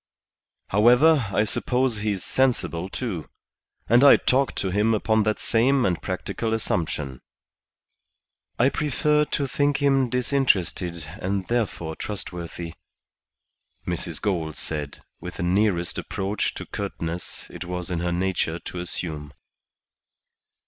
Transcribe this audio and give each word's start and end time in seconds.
However, 0.69 1.27
I 1.31 1.43
suppose 1.43 1.97
he's 1.97 2.23
sensible, 2.23 2.89
too. 2.89 3.29
And 3.87 4.03
I 4.03 4.17
talked 4.17 4.55
to 4.55 4.71
him 4.71 4.95
upon 4.95 5.21
that 5.21 5.37
sane 5.39 5.85
and 5.85 6.01
practical 6.01 6.55
assumption." 6.55 7.21
"I 8.57 8.69
prefer 8.69 9.25
to 9.25 9.45
think 9.47 9.77
him 9.77 10.09
disinterested, 10.09 11.05
and 11.21 11.47
therefore 11.49 11.95
trustworthy," 11.95 12.73
Mrs. 13.85 14.19
Gould 14.19 14.57
said, 14.57 15.03
with 15.19 15.35
the 15.35 15.43
nearest 15.43 15.99
approach 15.99 16.55
to 16.55 16.65
curtness 16.65 17.47
it 17.51 17.65
was 17.65 17.91
in 17.91 17.99
her 17.99 18.11
nature 18.11 18.57
to 18.57 18.79
assume. 18.79 19.33